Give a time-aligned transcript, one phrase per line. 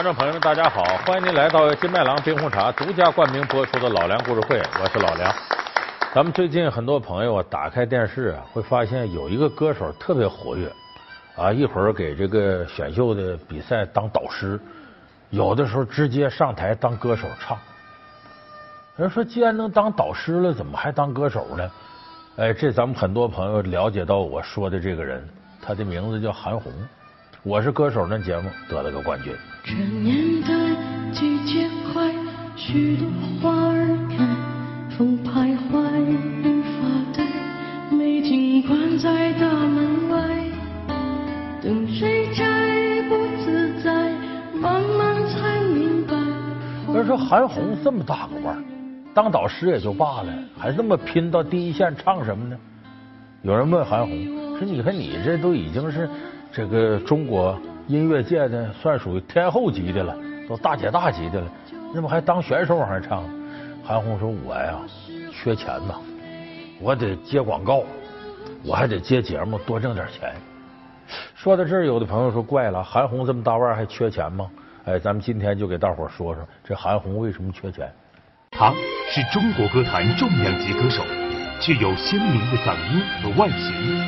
[0.00, 0.82] 观众朋友们，大家好！
[1.04, 5.30] 欢迎您来到金麦郎冰红茶独家冠名播出的《老梁故事会》，我是老梁。
[6.14, 10.72] 咱们最近很多朋友啊，打开电视啊，会发现有一个歌手特别活跃
[11.36, 14.58] 啊，一会儿给这个选秀的比赛当导师，
[15.28, 17.58] 有的时候直接上台当歌手唱。
[18.96, 21.70] 人说，既然能当导师了，怎么还当歌手呢？
[22.38, 25.28] 哎，这咱们很多朋友了解到我说的这个人，
[25.60, 26.72] 他的名字叫韩红。
[27.42, 29.32] 我是歌手那节目得了个冠军。
[29.64, 30.48] 这年代
[31.10, 32.12] 季节快，
[32.54, 33.08] 许多
[33.40, 34.16] 花儿开，
[34.94, 35.82] 风徘徊
[36.42, 37.26] 人发呆，
[37.96, 40.18] 美景关在大门外，
[41.62, 42.44] 等谁摘
[43.08, 44.12] 不自在，
[44.60, 46.14] 慢慢才明白。
[46.94, 48.62] 人说韩红这么大个腕儿，
[49.14, 52.58] 当导师也就罢了，还这么拼到第一线唱什么呢？
[53.40, 56.06] 有人问韩红说：“你看你这都已经是。”
[56.52, 60.16] 这个中国音乐界的算属于天后级的了，
[60.48, 61.46] 都大姐大级的了，
[61.94, 63.22] 那么还当选手往上唱？
[63.84, 64.78] 韩红说：“我呀，
[65.32, 65.94] 缺钱呐，
[66.80, 67.82] 我得接广告，
[68.64, 70.32] 我还得接节目，多挣点钱。”
[71.34, 74.50] 说到这儿，有的朋友说：“怪了，韩红这么大腕还缺钱吗？”
[74.86, 77.90] 哎，咱们今天就给大伙说说这韩红为什么缺钱。
[78.50, 78.72] 他
[79.08, 81.02] 是中国歌坛重量级歌手，
[81.60, 83.99] 具有鲜明的嗓音和外形。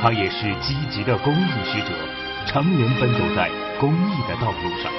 [0.00, 1.90] 他也是积极的公益使者，
[2.46, 4.92] 常年奔走在公益的道路上。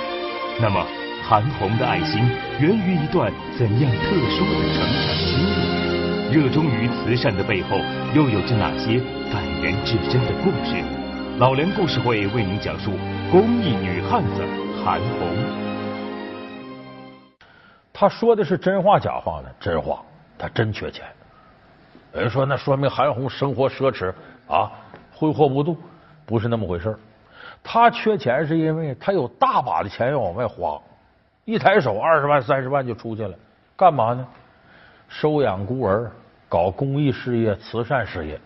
[0.59, 0.85] 那么，
[1.23, 2.21] 韩红的爱心
[2.59, 6.33] 源于一段怎样特殊的成长经历？
[6.33, 7.77] 热衷于慈善的背后，
[8.13, 8.99] 又有着哪些
[9.31, 10.83] 感人至深的故事？
[11.39, 12.91] 老梁故事会为您讲述
[13.31, 14.45] 公益女汉子
[14.83, 15.29] 韩红。
[17.93, 19.49] 他说的是真话假话呢？
[19.61, 20.03] 真话，
[20.37, 21.05] 他真缺钱。
[22.13, 24.13] 有人说，那说明韩红生活奢侈
[24.49, 24.69] 啊。
[25.15, 25.77] 挥霍无度，
[26.25, 26.97] 不是那么回事
[27.61, 30.79] 他缺钱是因为他有大把的钱要往外花，
[31.43, 33.35] 一抬手二十万、三十万就出去了。
[33.75, 34.25] 干嘛呢？
[35.09, 36.09] 收养孤儿，
[36.47, 38.39] 搞公益事业、慈善事业。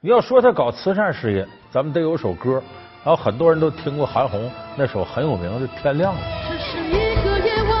[0.00, 2.62] 你要说他搞慈善事业，咱们得有首歌，
[3.02, 6.20] 然后很多人都听过韩红那首很有名的《天亮了》。
[6.48, 7.74] 这是一个夜晚，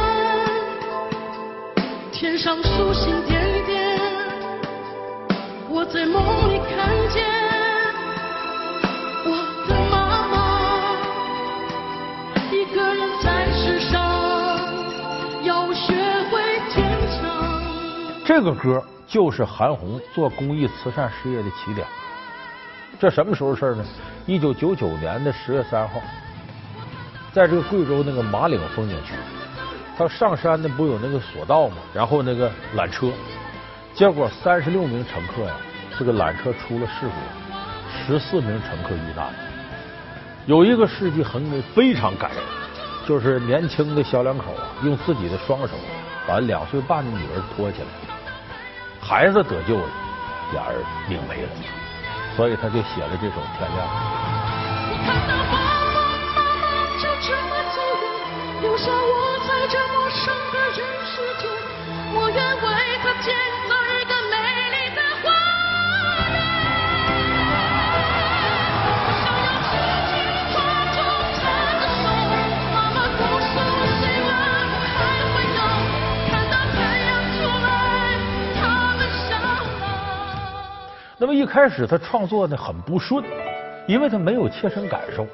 [2.10, 3.35] 天上星星点，
[5.96, 7.24] 在梦里看见。
[18.26, 21.86] 这个歌就是韩红做公益慈善事业的起点。
[22.98, 23.82] 这什么时候事呢？
[24.26, 26.02] 一九九九年的十月三号，
[27.32, 29.14] 在这个贵州那个马岭风景区，
[29.96, 31.76] 他上山呢不有那个索道吗？
[31.94, 33.10] 然后那个缆车，
[33.94, 35.56] 结果三十六名乘客呀，
[35.98, 37.12] 这个缆车出了事故，
[38.06, 39.32] 十四名乘客遇难。
[40.44, 42.40] 有一个事迹很非常感人，
[43.06, 45.74] 就是年轻的小两口啊，用自己的双手
[46.26, 47.88] 把两岁半的女儿托起来。
[49.00, 49.88] 孩子得救了，
[50.52, 51.48] 俩人命没了，
[52.36, 53.88] 所以他就写了这首《天亮》。
[58.62, 61.48] 留下我在这陌生的人世间，
[62.14, 62.66] 我愿为
[63.02, 63.36] 他建
[63.68, 63.76] 造
[81.26, 83.24] 那么一开始他创作呢很不顺，
[83.88, 85.26] 因为他没有切身感受。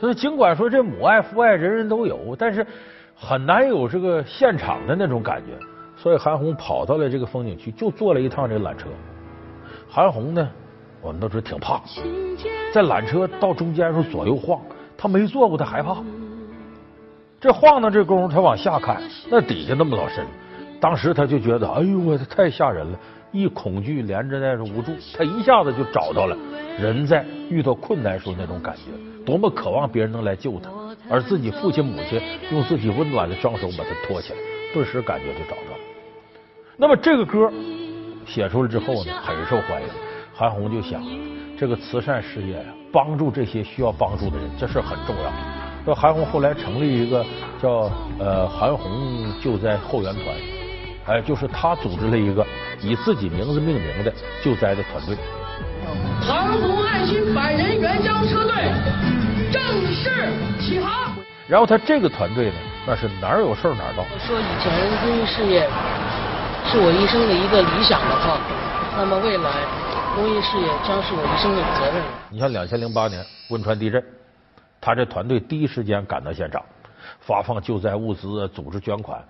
[0.00, 2.66] 那尽管说这母爱父爱人人都有，但是
[3.14, 5.52] 很难有这个现场的那种感觉。
[5.96, 8.88] 所以韩红跑到了这个风景区，就坐了一趟这个缆车。
[9.88, 10.50] 韩红呢，
[11.00, 11.80] 我们都说挺胖，
[12.74, 14.60] 在缆车到中间时候左右晃，
[14.98, 15.98] 他没坐过，他害怕。
[17.40, 19.00] 这晃荡这功夫，他往下看，
[19.30, 20.26] 那底下那么老深，
[20.80, 22.98] 当时他就觉得，哎呦我这太吓人了，
[23.32, 26.36] 一恐惧连着那种无助，他一下子就找到了
[26.78, 28.82] 人在遇到困难时候那种感觉。
[29.24, 30.70] 多么渴望别人能来救他，
[31.08, 32.20] 而自己父亲母亲
[32.50, 34.38] 用自己温暖的双手把他托起来，
[34.74, 35.78] 顿时感觉就找到了。
[36.76, 37.50] 那么这个歌
[38.26, 39.88] 写出来之后呢，很受欢迎。
[40.34, 41.02] 韩红就想，
[41.56, 45.32] 这个慈善事业呀，帮助这些需要帮助的人，这事很重要。
[45.84, 47.24] 那韩红后来成立一个
[47.60, 48.90] 叫呃韩红
[49.40, 50.24] 救灾后援团，
[51.06, 52.46] 哎，就是他组织了一个
[52.80, 55.16] 以自己名字命名的救灾的团队。
[56.24, 58.54] 唐红爱心百人援疆车队
[59.50, 59.60] 正
[59.92, 60.10] 式
[60.60, 61.12] 起航。
[61.48, 62.54] 然后他这个团队呢，
[62.86, 64.04] 那是哪儿有事儿哪儿到。
[64.20, 64.70] 说以前
[65.02, 65.68] 公益事业
[66.70, 68.38] 是我一生的一个理想的话，
[68.96, 69.50] 那么未来
[70.14, 72.00] 公益事业将是我一生的责任。
[72.30, 73.20] 你像两千零八年
[73.50, 74.02] 汶川地震，
[74.80, 76.62] 他这团队第一时间赶到现场，
[77.18, 79.20] 发放救灾物资，组织捐款。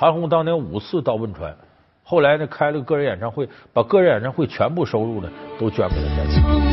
[0.00, 1.54] 韩红当年五次到汶川，
[2.02, 6.69] 后来呢开了个人演唱会，把个人演唱会全部收入呢都捐给了灾区。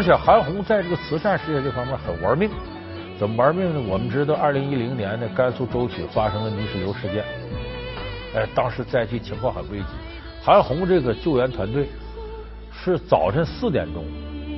[0.00, 2.50] 而且韩红在这个慈善事业这方面很玩命。
[3.18, 3.86] 怎么玩命呢？
[3.86, 7.22] 我们知道，二零一零年呢，甘肃舟曲发生了泥石流事件，
[8.34, 9.88] 哎，当时灾区情况很危急。
[10.42, 11.86] 韩红这个救援团队
[12.72, 14.02] 是早晨四点钟，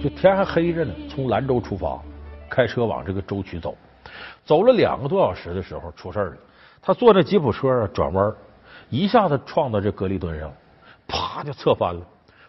[0.01, 2.01] 就天还黑着呢，从兰州出发，
[2.49, 3.77] 开车往这个舟曲走。
[4.45, 6.37] 走了两个多小时的时候，出事了。
[6.81, 8.33] 他坐那吉普车啊，转弯，
[8.91, 10.53] 一下子撞到这隔离墩上，
[11.09, 12.01] 啪就侧翻了。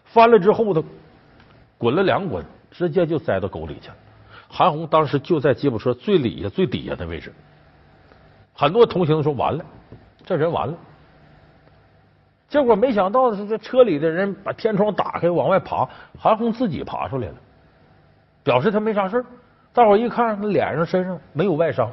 [0.04, 0.80] 翻了之后，他
[1.76, 2.44] 滚了两滚，
[2.76, 3.94] 直接就栽到沟里去了。
[4.48, 7.32] 韩红当时就在吉普车最底下、最底下的位置。
[8.52, 9.64] 很多同行说：“完了，
[10.26, 10.74] 这人完了。”
[12.48, 15.88] 结果没想到的是，这车里的人把天窗打开往外爬，
[16.18, 17.34] 韩红自己爬出来了，
[18.42, 19.24] 表示他没啥事儿。
[19.72, 21.90] 大伙一看，他脸上、身上没有外伤，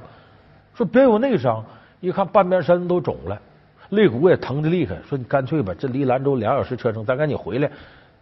[0.76, 1.64] 说别有内伤。
[2.00, 3.40] 一看半边身子都肿了，
[3.90, 4.98] 肋骨也疼的厉害。
[5.08, 7.72] 说你干脆吧，这离兰州两小时车程，咱赶紧回来，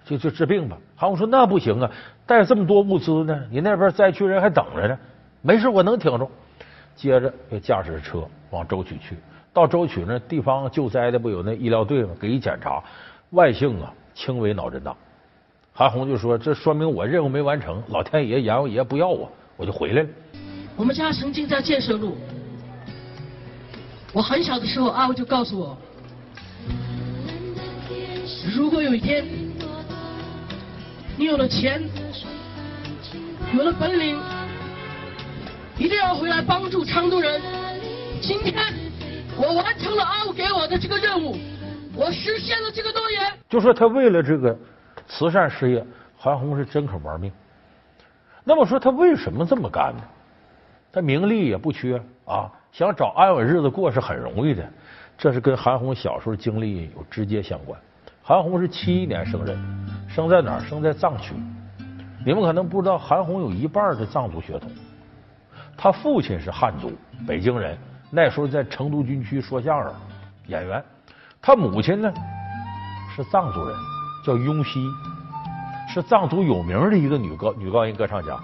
[0.09, 0.75] 就就治病吧。
[0.95, 1.91] 韩红说那不行啊，
[2.25, 4.97] 带这么多物资呢，你那边灾区人还等着呢，
[5.44, 6.29] 没事，我能挺住。
[6.95, 9.15] 接着又驾驶着车往舟曲去。
[9.53, 12.09] 到舟曲那地方救灾的不有那医疗队吗？
[12.19, 12.83] 给一检查，
[13.29, 14.95] 万幸啊轻微脑震荡。
[15.73, 20.09] 韩红就说：“这说明我任务没完成，老天爷、阎王爷不要我，我就回来了。
[20.75, 22.17] 我们家曾经在建设路，
[24.12, 25.77] 我很小的时候，阿伟就告诉我，
[28.55, 29.25] 如果有一天
[31.19, 31.83] 你有了钱，
[33.54, 34.18] 有了本领，
[35.77, 37.42] 一定要回来帮助昌都人。
[38.21, 38.56] 今天
[39.36, 41.36] 我完成了阿武给我的这个任务，
[41.94, 44.57] 我实现了这个诺言。”就说他为了这个
[45.10, 45.86] 慈善事业，
[46.18, 47.30] 韩红是真可玩命。
[48.45, 50.01] 那么说他为什么这么干呢？
[50.89, 54.65] 他名利也不缺啊，想找安稳日子过是很容易的。
[55.18, 57.77] 这是跟韩红小时候经历有直接相关。
[58.24, 59.60] 韩红是七一年生人，
[60.09, 60.59] 生在哪儿？
[60.61, 61.33] 生在藏区。
[62.25, 64.69] 你们可能不知道，韩红有一半的藏族血统。
[65.77, 66.91] 他父亲是汉族，
[67.25, 67.77] 北京人，
[68.09, 69.94] 那时候在成都军区说相声
[70.47, 70.83] 演员。
[71.41, 72.13] 他母亲呢
[73.15, 73.77] 是藏族人，
[74.25, 74.85] 叫雍熙，
[75.88, 78.38] 是藏族有名的一个女高女高音歌唱家。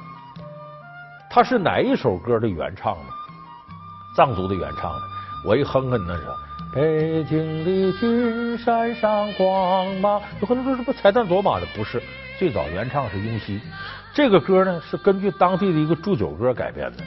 [1.29, 3.09] 她是哪一首歌的原唱呢？
[4.15, 5.01] 藏族的原唱的，
[5.45, 6.25] 我一哼哼那是
[6.75, 10.21] 北京的金山上光芒。
[10.41, 12.03] 有可能说这不彩蛋卓玛的，不是，
[12.37, 13.61] 最早原唱是雍熙。
[14.13, 17.03] 这个歌呢是根据当地的一个祝酒歌改编的，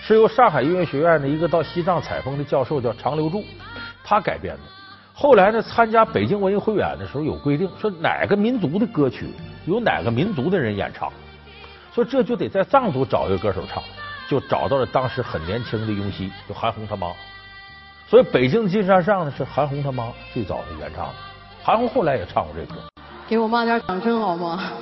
[0.00, 3.42] 是由上海音乐学院的一个到西藏采风的教授叫长留柱，
[4.04, 4.60] 他改编的。
[5.12, 9.34] 后来呢，参加北京文艺汇演的时候有规定，说哪个民族的歌曲
[9.66, 11.12] 由哪个民族的人演唱，
[11.92, 13.82] 说这就得在藏族找一个歌手唱，
[14.28, 17.08] 就找到了当时很年轻的雍熙，就韩红他妈。
[18.08, 21.10] 所以北京金山上呢是韩红他妈最早的原唱，
[21.62, 22.80] 韩红后来也唱过这歌。
[23.28, 24.72] 给我妈点掌声好吗？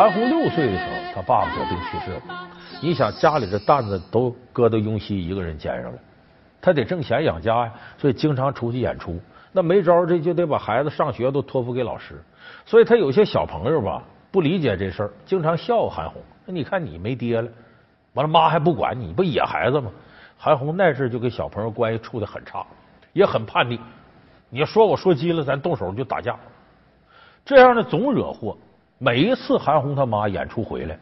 [0.00, 2.22] 韩红六岁的时候，他爸爸得病去世了。
[2.80, 5.98] 你想家里的担子都搁到雍熙一个人肩上了，
[6.58, 9.20] 他得挣钱养家呀，所以经常出去演出。
[9.52, 12.14] 那没招，这就得把孩子上学都托付给老师。
[12.64, 16.22] 所以他有些小朋友吧，不理解这事儿，经常笑韩红。
[16.46, 17.48] 那你看你没爹了，
[18.14, 19.90] 完了妈还不管你，不野孩子吗？
[20.38, 22.64] 韩红那阵就跟小朋友关系处的很差，
[23.12, 23.78] 也很叛逆。
[24.48, 26.34] 你要说我说急了，咱动手就打架。
[27.44, 28.56] 这样呢，总惹祸。
[29.02, 30.98] 每一次韩红他妈演出回来，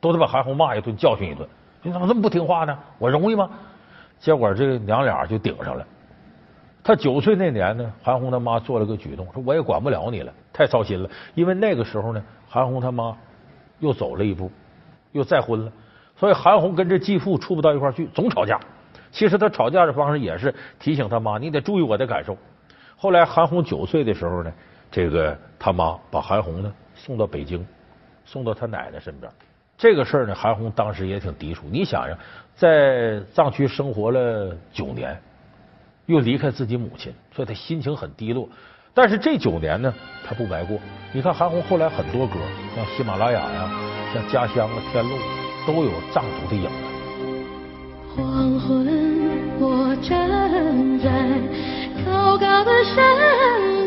[0.00, 1.48] 都得把韩红骂一顿，教训一顿。
[1.80, 2.76] 你怎么这么不听话呢？
[2.98, 3.48] 我容易吗？
[4.18, 5.86] 结果这娘俩就顶上了。
[6.82, 11.08] 他九岁那年呢，韩红他妈做了个举动，说我也管不了你了，太操心了。
[11.36, 13.16] 因为那个时候呢，韩红他妈
[13.78, 14.50] 又走了一步，
[15.12, 15.70] 又再婚了，
[16.16, 18.58] 所以韩红跟这继父处不到一块去，总吵架。
[19.12, 22.36] 其实他吵架的方式也是提醒他妈，你得注意我的感受。
[22.96, 24.52] 后来韩红九岁的时候呢，
[24.90, 26.72] 这个他妈把韩红呢
[27.06, 27.64] 送到北京，
[28.24, 29.30] 送到他奶奶身边。
[29.78, 31.66] 这个事儿呢，韩红当时也挺抵触。
[31.70, 32.18] 你想想，
[32.56, 35.16] 在藏区生活了九年。
[36.06, 38.48] 又离开自己母亲，所以他心情很低落。
[38.94, 39.92] 但是这九年呢，
[40.24, 40.78] 他不白过。
[41.12, 42.34] 你看韩红后来很多歌，
[42.76, 43.70] 像《喜马拉雅》呀，
[44.14, 45.16] 像《家乡》啊，《天路》，
[45.66, 46.68] 都有藏族的影子。
[48.14, 48.86] 黄昏，
[49.58, 50.28] 我站
[51.00, 51.10] 在
[52.04, 53.85] 高高的山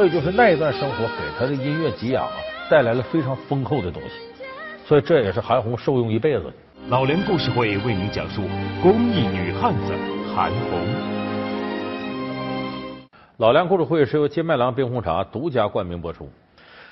[0.00, 2.32] 所以就是那一段生活给他的音乐给养啊，
[2.70, 4.08] 带来了非常丰厚的东西。
[4.86, 6.52] 所以这也是韩红受用一辈子的。
[6.88, 8.44] 老梁故事会为您讲述
[8.82, 9.92] 公益女汉子
[10.34, 10.80] 韩红。
[13.36, 16.26] 老梁故事会是由金麦郎冰红茶独家冠名播出。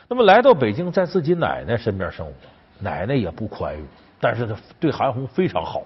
[0.06, 2.32] 那么来到北京，在自己奶奶身边生活，
[2.78, 3.82] 奶奶也不宽裕，
[4.20, 5.82] 但是她对韩红非常好。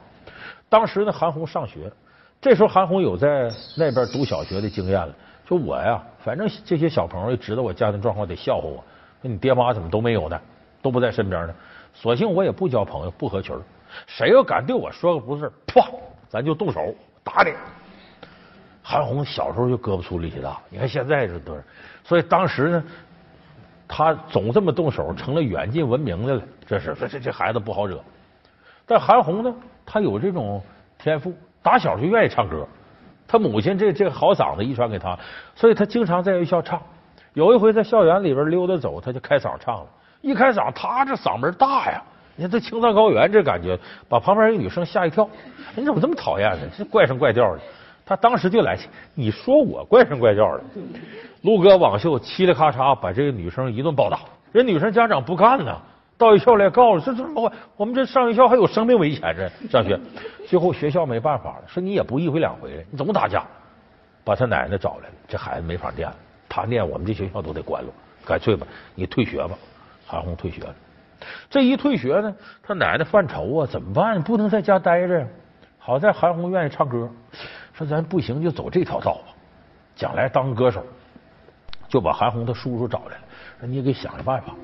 [0.69, 1.89] 当时呢，韩红上学，
[2.41, 5.15] 这时候韩红有在那边读小学的经验了。
[5.53, 8.83] 说我呀，反正这些小朋友知道我家庭状况，得笑话我。
[9.21, 10.41] 说你爹妈怎么都没有呢？
[10.81, 11.55] 都不在身边呢？
[11.93, 13.55] 索性我也不交朋友，不合群。
[14.07, 15.87] 谁要敢对我说个不是，啪，
[16.31, 17.53] 咱就动手打你。
[18.83, 21.63] 韩红小时候就胳膊粗力气大，你看现在这都是。
[22.03, 22.85] 所以当时呢，
[23.87, 26.43] 他总这么动手，成了远近闻名的了。
[26.67, 28.03] 这是说这这孩子不好惹。
[28.87, 29.55] 但韩红呢，
[29.85, 30.63] 他有这种
[30.99, 31.31] 天赋，
[31.63, 32.67] 打小就愿意唱歌。
[33.33, 35.19] 他母亲这这好嗓子遗传给他，
[35.55, 36.79] 所以他经常在学校唱。
[37.33, 39.87] 有一回在校园里边溜达走，他就开嗓唱了。
[40.21, 42.03] 一开嗓，他这嗓门大呀！
[42.37, 45.27] 你看这青藏高原这感觉，把旁边一个女生吓一跳。
[45.75, 46.67] 你怎么这么讨厌呢？
[46.77, 47.61] 这怪声怪调的。
[48.05, 50.65] 他当时就来气，你说我怪声怪调的。
[51.41, 54.19] 陆哥网秀，嘁哩咔嚓把这个女生一顿暴打。
[54.53, 55.75] 人女生家长不干呢。
[56.23, 59.99] 到学校来告诉，这这我我们这上学校还有生命危险这 上学，
[60.47, 63.45] 最后学校没办法了，说你也不一回两回的，你总打架，
[64.25, 66.17] 把他奶奶找来了，这孩子没法念了，
[66.49, 67.89] 他念我们这学校都得关了，
[68.25, 69.59] 干脆吧，你退学吧，
[70.07, 70.75] 韩红退学了，
[71.51, 74.23] 这一退学呢，他奶奶犯愁啊，怎么办？
[74.23, 75.27] 不能在家待着呀。
[75.79, 77.11] 好在韩红愿意唱歌，
[77.73, 79.35] 说咱不行就走这条道吧，
[79.97, 80.85] 将来当歌手，
[81.89, 83.23] 就把韩红的叔叔找来了，
[83.59, 84.55] 说你给想想办法。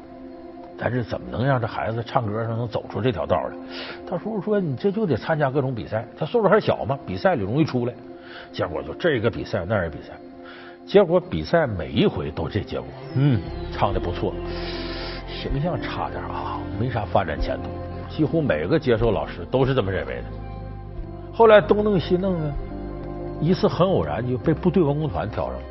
[0.81, 3.57] 但是怎么能让这孩子唱歌上能走出这条道来？
[4.09, 6.07] 他叔叔说：“你这就得参加各种比赛。
[6.17, 7.93] 他岁数还小嘛，比赛里容易出来。
[8.53, 10.13] 结果就这个比赛那个比赛，
[10.87, 12.87] 结果比赛每一回都这结果。
[13.17, 13.41] 嗯，
[13.73, 14.33] 唱的不错，
[15.27, 17.69] 形象差点啊，没啥发展前途。
[18.09, 20.25] 几乎每个接受老师都是这么认为的。
[21.33, 22.55] 后来东弄西弄呢，
[23.41, 25.63] 一次很偶然就被部队文工团挑上了。”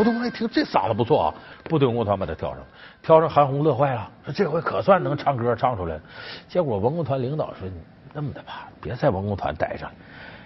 [0.00, 2.60] 部队工一听这嗓子不错啊，部队文工团把他挑上，
[3.02, 6.00] 挑上韩红乐坏了，说这回可算能唱歌唱出来了。
[6.48, 7.68] 结果文工团领导说
[8.14, 9.86] ：“那么的吧，别在文工团待着，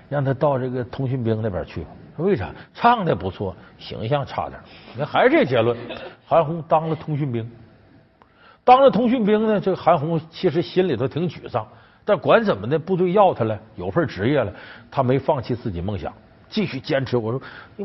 [0.09, 2.51] 让他到这个通讯兵那边去吧。”为啥？
[2.75, 4.59] 唱的不错，形象差点。
[4.93, 5.79] 你看还是这结论。
[6.27, 7.49] 韩红当了通讯兵，
[8.65, 11.65] 当了通讯兵呢，这个韩红其实心里头挺沮丧，
[12.05, 14.53] 但管怎么的，部队要他了，有份职业了，
[14.91, 16.13] 他没放弃自己梦想。
[16.49, 17.41] 继续坚持，我说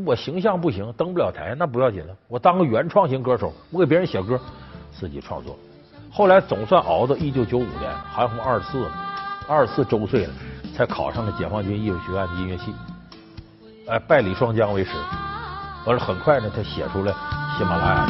[0.06, 2.16] 我形象不行，登不了台，那不要紧了。
[2.28, 4.40] 我当个原创型歌手，我给别人写歌，
[4.92, 5.58] 自己创作。
[6.12, 8.92] 后来总算熬到一九九五年，韩红二十四了，
[9.48, 10.34] 二十四周岁了，
[10.76, 12.74] 才考上了解放军艺术学院的音乐系。
[13.88, 14.92] 哎，拜李双江为师。
[15.86, 17.12] 完了，很快呢，他写出了
[17.58, 18.08] 《喜马拉雅》。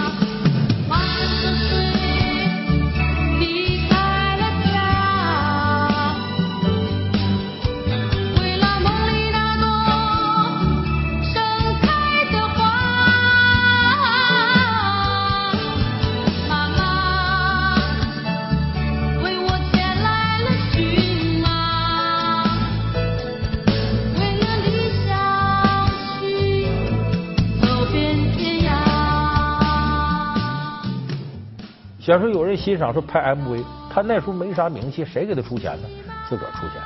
[32.09, 35.87] 假如说有人欣赏说拍 MV，他那时候没啥名气，谁给他出钱呢？
[36.27, 36.81] 自个儿出钱，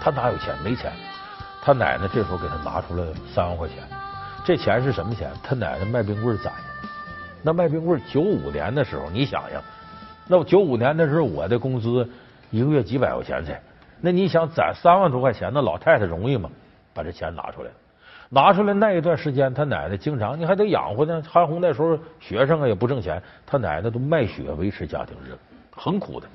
[0.00, 0.52] 他哪有钱？
[0.64, 0.90] 没钱。
[1.62, 3.76] 他奶奶这时候给他拿出了三万块钱，
[4.44, 5.30] 这钱是什么钱？
[5.44, 6.88] 他奶奶卖冰棍攒的。
[7.40, 9.62] 那卖冰棍九五年的时候，你想想，
[10.26, 12.10] 那九五年的时候我的工资
[12.50, 13.62] 一个月几百块钱才，
[14.00, 16.50] 那你想攒三万多块钱，那老太太容易吗？
[16.92, 17.70] 把这钱拿出来，
[18.30, 21.22] 拿出来那一段时间，他奶奶经常你还得养活呢。
[21.28, 25.38] 韩红那时候学生啊也不挣钱，他奶奶都卖血维持家庭日子，
[25.70, 26.26] 很苦的。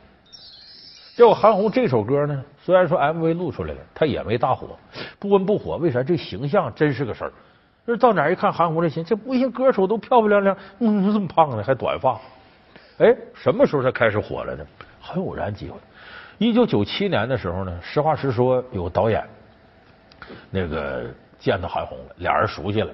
[1.15, 4.69] 结果韩红这首歌呢，虽然说 MV 录出来了，他也没大火，
[5.19, 5.75] 不温不火。
[5.75, 6.01] 为啥？
[6.01, 7.33] 这形象真是个事儿。
[7.85, 12.17] 这到哪一看韩红这形，这不行，歌手都漂漂亮亮，嗯，这么胖呢，还短发。
[12.99, 14.65] 哎，什么时候才开始火了呢？
[15.01, 15.77] 很偶然机会。
[16.37, 19.21] 一九九七年的时候呢，实话实说，有导演
[20.51, 21.05] 那个
[21.39, 22.91] 见到韩红了，俩人熟悉了。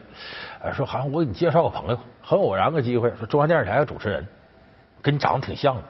[0.64, 4.25] 哎，说韩红，我给你介绍个朋友，很偶然个机会，说中央电视台的主持人，
[5.02, 5.82] 跟你长得挺像的。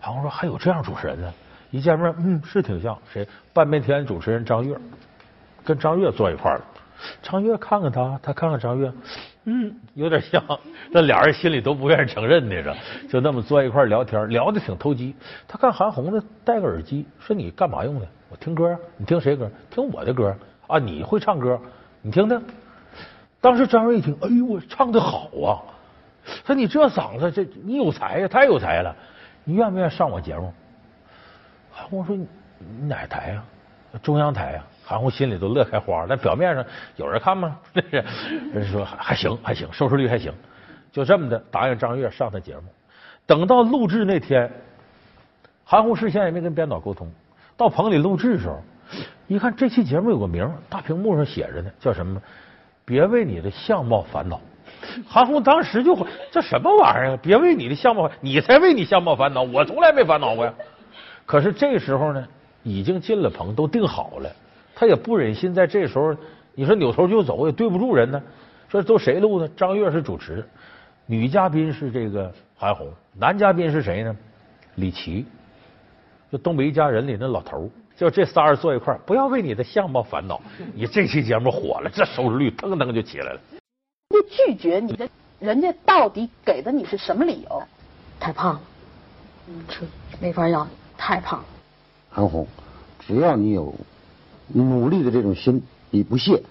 [0.00, 1.32] 韩红说，还有这样主持人呢？
[1.70, 3.26] 一见面，嗯，是挺像谁？
[3.52, 4.76] 半边天主持人张悦，
[5.64, 6.60] 跟张悦坐一块了。
[7.22, 8.90] 张悦看看他，他看看张悦，
[9.44, 10.42] 嗯，有点像。
[10.90, 12.74] 那俩人心里都不愿意承认那个，
[13.10, 15.14] 就那么坐一块聊天，聊的挺投机。
[15.46, 18.06] 他看韩红呢，戴个耳机，说你干嘛用的？
[18.30, 19.50] 我听歌，你听谁歌？
[19.70, 20.34] 听我的歌
[20.66, 20.78] 啊？
[20.78, 21.60] 你会唱歌？
[22.06, 22.40] 你听听。
[23.40, 25.58] 当时张悦一听，哎呦，我唱的好啊！
[26.46, 28.94] 说你这嗓子，这你有才呀，太有才了。
[29.42, 30.54] 你愿不愿意上我节目？
[31.72, 32.14] 韩红说
[32.58, 33.42] ：“你哪台呀？
[34.04, 37.58] 中央台呀？”韩红心里都乐开花，但表面上有人看吗？
[37.74, 38.04] 这 是
[38.52, 40.32] 人说还行，还行，收视率还行。
[40.92, 42.62] 就这么的答应张悦上他节目。
[43.26, 44.48] 等到录制那天，
[45.64, 47.10] 韩红事先也没跟编导沟通。
[47.56, 48.62] 到棚里录制的时候，
[49.26, 52.20] 一看这期节目有个名，大屏幕上写着呢，叫什么？
[52.84, 54.40] 别为你的相貌烦恼。
[55.06, 57.16] 韩红当时就这什么玩意儿？
[57.16, 60.54] 别为你的相貌，你才为你相貌烦恼，我从来没烦恼过呀。
[61.24, 62.24] 可是这时候呢，
[62.62, 64.30] 已经进了棚，都定好了，
[64.74, 66.14] 他也不忍心在这时候，
[66.54, 68.22] 你说扭头就走也对不住人呢。
[68.68, 69.48] 说都谁录呢？
[69.56, 70.44] 张悦是主持，
[71.06, 74.16] 女嘉宾是这个韩红，男嘉宾是谁呢？
[74.76, 75.24] 李琦，
[76.30, 80.40] 就东北一家人里那老头就这仨人坐一块儿不要为你的相貌烦恼。
[80.74, 83.40] 你这期节目火了，这收视率腾腾就起来了。
[84.10, 85.08] 会拒绝你的，
[85.40, 87.62] 人家到底给的你是什么理由？
[88.20, 88.60] 太胖了，
[89.68, 89.80] 吃
[90.20, 90.66] 没法要。
[90.98, 91.44] 太胖了，
[92.08, 92.46] 韩红，
[93.00, 93.74] 只要你有
[94.48, 96.42] 努力的这种心，你不懈，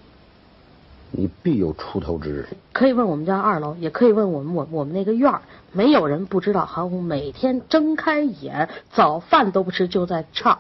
[1.10, 2.48] 你必有出头之日。
[2.72, 10.60] 可以问我们家二楼，也可以问我们我我们那个院儿，没有人不知道韩红每天睁开眼，早饭都不吃就在唱，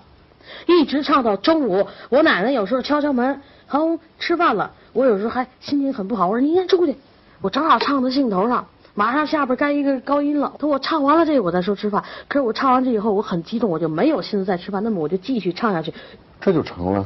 [0.65, 1.87] 一直唱到中午。
[2.09, 4.71] 我奶奶有时候敲敲门，韩红吃饭了。
[4.93, 6.95] 我有时候还心情很不好，我说你先出去，
[7.41, 8.65] 我正好唱到兴头上。
[8.97, 12.01] 马上下边该一个高音了，等我唱完了这个，我再说吃饭。
[12.29, 14.81] 可是我唱完这以后，我很激动，我就没有心思再吃饭。
[14.83, 15.93] 那么我就继续唱下去，
[16.39, 17.05] 这就成了。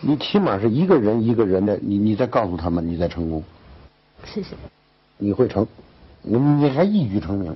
[0.00, 3.44] 你起码是一个人一个人的，你你再告诉他们，你再成功。
[4.24, 4.56] 谢谢。
[5.16, 5.64] 你会成，
[6.22, 7.54] 你你还一举成名，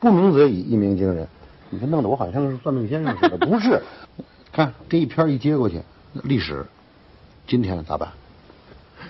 [0.00, 1.28] 不鸣则已，一鸣惊人。
[1.70, 3.82] 你看弄得我好像是算命先生似的，不是？
[4.52, 6.66] 看这一篇一接过去，历史，
[7.46, 8.08] 今天咋办？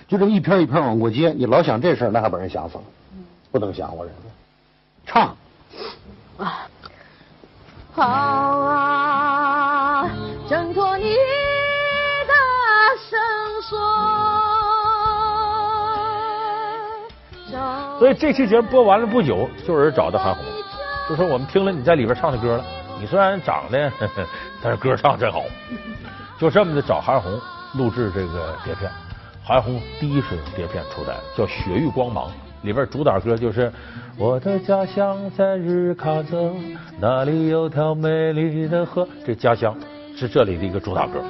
[0.07, 2.83] 就这一篇一篇往过接，你老想这事儿，那还把人想死了。
[3.51, 4.19] 不能想我人家
[5.07, 5.35] 唱
[6.37, 6.67] 啊，
[7.91, 10.07] 好啊，
[10.47, 11.09] 挣脱你的
[13.09, 13.19] 绳
[13.63, 13.79] 索。
[17.97, 20.45] 所以这期节目播完了不久，就有人找到韩红，
[21.09, 22.63] 就说我们听了你在里边唱的歌了。
[22.99, 23.91] 你虽然长得，
[24.61, 25.41] 但是歌唱真好。
[26.39, 27.41] 就这么的找韩红
[27.73, 28.89] 录制这个碟片。
[29.43, 32.27] 韩红第一首碟片出来叫《雪域光芒》。
[32.61, 33.71] 里边主打歌就是
[34.17, 36.53] 我的家乡在日喀则，
[36.99, 39.07] 那里有条美丽的河。
[39.25, 39.75] 这家乡
[40.15, 41.23] 是这里的一个主打歌。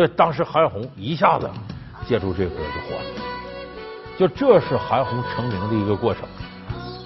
[0.00, 1.46] 所以当时韩红一下子
[2.06, 3.04] 借助这歌就火了，
[4.16, 6.26] 就这是韩红成名的一个过程。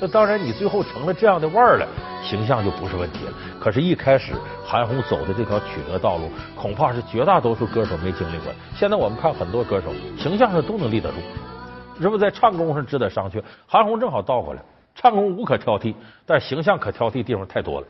[0.01, 1.89] 那当然，你最后成了这样的腕儿了，
[2.23, 3.33] 形象就不是问题了。
[3.59, 8.53] 可是，一开始韩红走的这条曲折道路，恐怕是绝大多数歌手没经历过。
[8.77, 11.17] 现在我们看很多歌手，形象上都能立得住，
[12.01, 13.43] 是不是在唱功上值得商榷？
[13.67, 14.63] 韩红正好倒过来，
[14.95, 15.93] 唱功无可挑剔，
[16.25, 17.87] 但形象可挑剔地方太多了。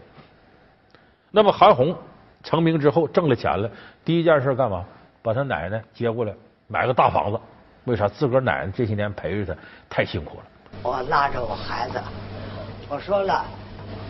[1.31, 1.95] 那么韩红
[2.45, 3.69] 成名之后挣了钱了，
[4.05, 4.85] 第一件事干嘛？
[5.23, 6.33] 把他奶奶接过来，
[6.69, 7.41] 买个大房子。
[7.85, 8.07] 为啥？
[8.07, 10.45] 自个儿奶奶这些年陪着他太辛苦了。
[10.83, 11.99] 我拉着我孩子，
[12.89, 13.45] 我说了，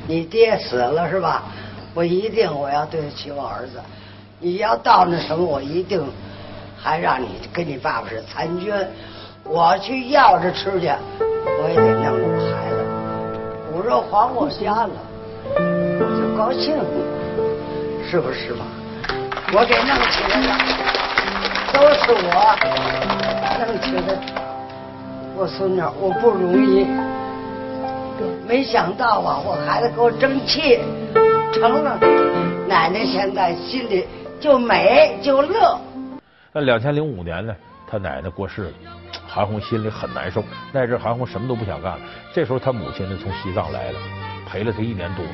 [0.06, 1.44] 你爹死了是吧？
[1.94, 3.80] 我一定我要对得起我儿子。
[4.40, 6.04] 你要到那什么，我一定
[6.76, 8.74] 还让你跟你爸爸是参军。
[9.44, 13.72] 我去要着吃去，我也得弄着我孩子。
[13.72, 14.92] 骨肉还我家了，
[15.54, 16.76] 我就高兴，
[18.14, 18.64] 是不是吧？
[19.52, 20.54] 我给弄起来了，
[21.72, 22.54] 都是我
[23.58, 24.14] 弄起来。
[25.34, 26.86] 我孙女，我不容易，
[28.46, 30.78] 没想到啊，我孩子给我争气，
[31.52, 31.98] 成了。
[32.68, 34.06] 奶奶现在心里
[34.38, 35.76] 就美就乐。
[36.52, 37.52] 那两千零五年呢，
[37.90, 38.70] 他奶奶过世了，
[39.26, 40.44] 韩红心里很难受。
[40.70, 41.98] 那阵韩红什么都不想干了。
[42.32, 43.98] 这时候他母亲呢从西藏来了，
[44.48, 45.24] 陪了他一年多。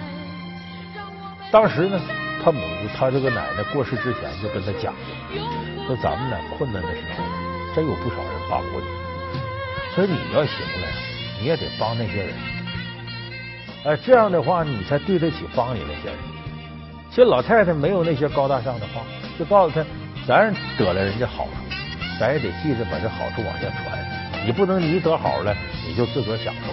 [1.53, 2.01] 当时呢，
[2.43, 2.61] 他母
[2.97, 7.25] 他这个奶奶过世之前就跟他讲过，说咱们呢困难的时候
[7.75, 8.87] 真有不少人帮过你。
[9.95, 10.89] 所以你要行了，
[11.41, 12.35] 你也得帮那些人。
[13.85, 16.19] 哎，这样的话，你才对得起帮你那些人。
[17.11, 19.03] 其实老太太没有那些高大上的话，
[19.39, 19.85] 就告诉他，
[20.27, 21.51] 咱得了人家好处，
[22.21, 24.45] 咱也得记着把这好处往下传。
[24.47, 25.55] 你不能你得好了，
[25.87, 26.73] 你就自个享受。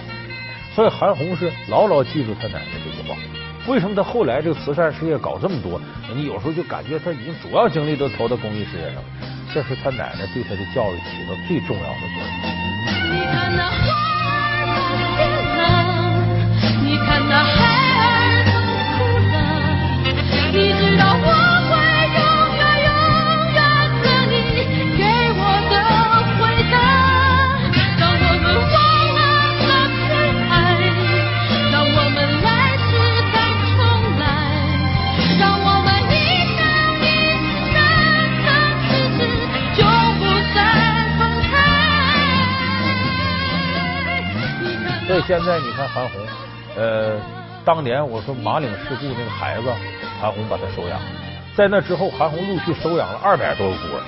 [0.75, 3.17] 所以韩红是牢牢记住他奶奶这句话。
[3.67, 5.79] 为什么他后来这个慈善事业搞这么多？
[6.15, 9.03] 你有时候就感觉他已经主要精力都投到公益事业上了。
[9.53, 14.06] 这是他奶奶对他的教育起到最重要的作用。
[45.37, 46.19] 现在你看韩红，
[46.75, 47.21] 呃，
[47.63, 49.71] 当年我说马岭事故那个孩子，
[50.19, 50.99] 韩红把他收养，
[51.55, 54.01] 在那之后，韩红陆续收养了二百多个孤儿，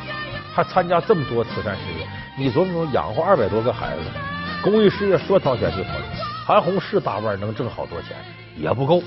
[0.55, 2.07] 还参加这么多慈善事业。
[2.35, 4.01] 你琢磨琢磨，养活二百多个孩子，
[4.63, 6.03] 公益事业说掏钱就掏钱。
[6.47, 8.17] 韩红是大腕，能挣好多钱，
[8.57, 9.03] 也不够。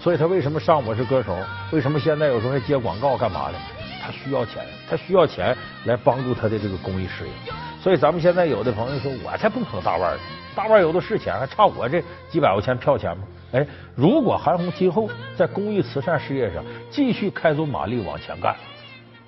[0.00, 1.34] 所以他为什么上《我是歌手》？
[1.70, 3.58] 为什么现在有时候还接广告干嘛呢？
[4.02, 7.52] 他需要钱，他需要钱来帮助他的这个公益事业。
[7.78, 10.18] 所以咱们现在有的朋友说，我才不捧大腕呢，
[10.54, 13.24] 大腕有的是钱，还差我这几百块钱票钱吗？
[13.52, 18.54] 哎，如果韩红今后在公益慈善事业上继续开足马力往前干，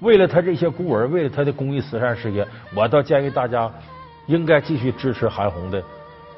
[0.01, 3.71] 为了他这些孤儿，为了他的公益慈善事业，我倒建议大家
[4.27, 5.79] 应该继续支持韩红的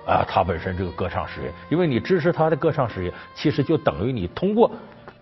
[0.05, 4.68] 啊，他本身这个歌唱事业，因为你支持他的歌唱事业，其实就等于你通过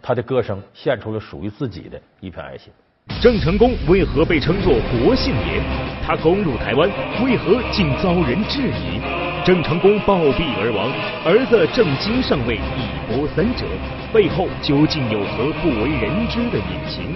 [0.01, 2.73] 他的歌声献出了属于自己的一片爱心。
[3.21, 5.61] 郑成功为何被称作国姓爷？
[6.03, 6.89] 他攻入台湾，
[7.23, 9.24] 为何竟遭人质疑？
[9.45, 10.89] 郑成功暴毙而亡，
[11.23, 13.67] 儿子郑经上位，一波三折，
[14.11, 17.13] 背后究竟有何不为人知的隐情？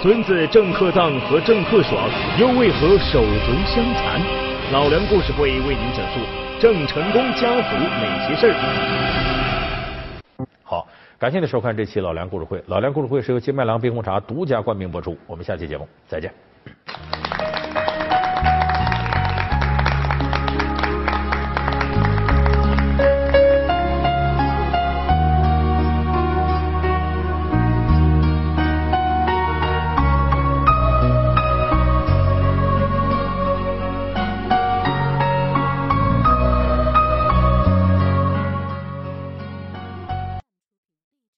[0.00, 2.08] 孙子郑克臧和郑克爽
[2.38, 4.22] 又为何手足相残？
[4.72, 6.20] 老梁故事会为您讲述
[6.60, 8.54] 郑成功家族哪些事儿。
[10.62, 10.86] 好，
[11.18, 12.62] 感谢您收看这期老梁故事会。
[12.68, 15.18] 老梁故事会是由金麦郎冰红茶独家冠名播出。
[15.26, 16.32] 我们下期节目再见。